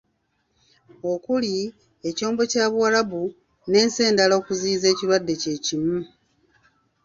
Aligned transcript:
Okuli; 1.11 1.55
Ekyombo 2.09 2.41
kya 2.51 2.65
Buwarabu, 2.71 3.23
n'ensi 3.69 3.99
endala 4.09 4.33
okuziyiza 4.41 4.87
ekirwadde 4.93 5.33
kye 5.41 5.53
kimu. 5.65 5.97